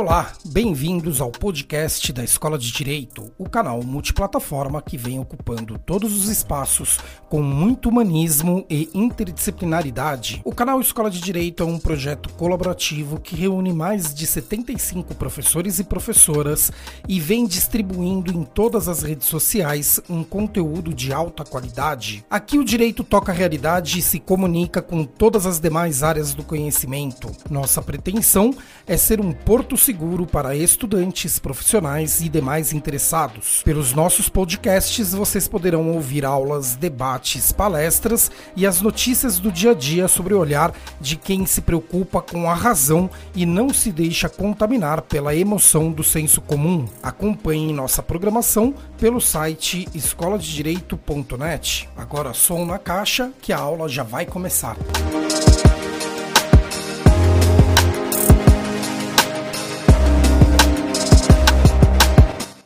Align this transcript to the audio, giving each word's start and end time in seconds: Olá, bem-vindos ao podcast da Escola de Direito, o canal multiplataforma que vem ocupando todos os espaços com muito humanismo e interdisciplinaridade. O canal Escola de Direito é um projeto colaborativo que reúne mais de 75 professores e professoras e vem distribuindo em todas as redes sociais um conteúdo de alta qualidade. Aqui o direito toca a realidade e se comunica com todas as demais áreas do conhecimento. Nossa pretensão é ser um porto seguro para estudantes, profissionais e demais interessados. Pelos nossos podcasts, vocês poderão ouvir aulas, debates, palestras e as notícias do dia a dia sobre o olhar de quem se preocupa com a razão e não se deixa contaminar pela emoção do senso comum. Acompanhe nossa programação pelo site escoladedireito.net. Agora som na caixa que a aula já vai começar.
Olá, 0.00 0.32
bem-vindos 0.46 1.20
ao 1.20 1.30
podcast 1.30 2.10
da 2.10 2.24
Escola 2.24 2.56
de 2.56 2.72
Direito, 2.72 3.30
o 3.36 3.46
canal 3.46 3.82
multiplataforma 3.82 4.80
que 4.80 4.96
vem 4.96 5.20
ocupando 5.20 5.78
todos 5.78 6.16
os 6.16 6.30
espaços 6.30 6.98
com 7.28 7.42
muito 7.42 7.90
humanismo 7.90 8.64
e 8.70 8.88
interdisciplinaridade. 8.94 10.40
O 10.42 10.54
canal 10.54 10.80
Escola 10.80 11.10
de 11.10 11.20
Direito 11.20 11.62
é 11.62 11.66
um 11.66 11.78
projeto 11.78 12.30
colaborativo 12.30 13.20
que 13.20 13.36
reúne 13.36 13.74
mais 13.74 14.14
de 14.14 14.26
75 14.26 15.14
professores 15.16 15.78
e 15.78 15.84
professoras 15.84 16.72
e 17.06 17.20
vem 17.20 17.46
distribuindo 17.46 18.32
em 18.32 18.42
todas 18.42 18.88
as 18.88 19.02
redes 19.02 19.28
sociais 19.28 20.00
um 20.08 20.24
conteúdo 20.24 20.94
de 20.94 21.12
alta 21.12 21.44
qualidade. 21.44 22.24
Aqui 22.30 22.56
o 22.56 22.64
direito 22.64 23.04
toca 23.04 23.32
a 23.32 23.34
realidade 23.34 23.98
e 23.98 24.02
se 24.02 24.18
comunica 24.18 24.80
com 24.80 25.04
todas 25.04 25.44
as 25.44 25.60
demais 25.60 26.02
áreas 26.02 26.32
do 26.32 26.42
conhecimento. 26.42 27.30
Nossa 27.50 27.82
pretensão 27.82 28.54
é 28.86 28.96
ser 28.96 29.20
um 29.20 29.32
porto 29.32 29.76
seguro 29.90 30.24
para 30.24 30.54
estudantes, 30.54 31.40
profissionais 31.40 32.20
e 32.20 32.28
demais 32.28 32.72
interessados. 32.72 33.60
Pelos 33.64 33.92
nossos 33.92 34.28
podcasts, 34.28 35.12
vocês 35.12 35.48
poderão 35.48 35.90
ouvir 35.90 36.24
aulas, 36.24 36.76
debates, 36.76 37.50
palestras 37.50 38.30
e 38.54 38.64
as 38.64 38.80
notícias 38.80 39.40
do 39.40 39.50
dia 39.50 39.72
a 39.72 39.74
dia 39.74 40.06
sobre 40.06 40.32
o 40.32 40.38
olhar 40.38 40.72
de 41.00 41.16
quem 41.16 41.44
se 41.44 41.60
preocupa 41.60 42.22
com 42.22 42.48
a 42.48 42.54
razão 42.54 43.10
e 43.34 43.44
não 43.44 43.74
se 43.74 43.90
deixa 43.90 44.28
contaminar 44.28 45.02
pela 45.02 45.34
emoção 45.34 45.90
do 45.90 46.04
senso 46.04 46.40
comum. 46.40 46.86
Acompanhe 47.02 47.72
nossa 47.72 48.00
programação 48.00 48.72
pelo 48.96 49.20
site 49.20 49.88
escoladedireito.net. 49.92 51.88
Agora 51.96 52.32
som 52.32 52.64
na 52.64 52.78
caixa 52.78 53.32
que 53.42 53.52
a 53.52 53.58
aula 53.58 53.88
já 53.88 54.04
vai 54.04 54.24
começar. 54.24 54.76